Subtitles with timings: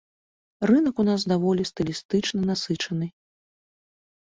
[0.71, 3.13] Рынак у нас даволі стылістычна насычаны.